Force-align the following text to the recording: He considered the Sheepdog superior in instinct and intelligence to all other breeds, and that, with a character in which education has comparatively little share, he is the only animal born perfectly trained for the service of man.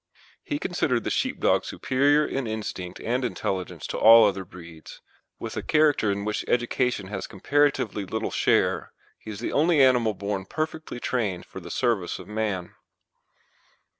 He 0.43 0.57
considered 0.57 1.03
the 1.03 1.11
Sheepdog 1.11 1.63
superior 1.63 2.25
in 2.25 2.47
instinct 2.47 2.99
and 3.01 3.23
intelligence 3.23 3.85
to 3.85 3.99
all 3.99 4.25
other 4.25 4.43
breeds, 4.43 4.93
and 4.99 5.07
that, 5.37 5.43
with 5.43 5.57
a 5.57 5.61
character 5.61 6.11
in 6.11 6.25
which 6.25 6.43
education 6.47 7.05
has 7.09 7.27
comparatively 7.27 8.05
little 8.05 8.31
share, 8.31 8.93
he 9.19 9.29
is 9.29 9.41
the 9.41 9.53
only 9.53 9.79
animal 9.79 10.15
born 10.15 10.45
perfectly 10.47 10.99
trained 10.99 11.45
for 11.45 11.59
the 11.59 11.69
service 11.69 12.17
of 12.17 12.27
man. 12.27 12.73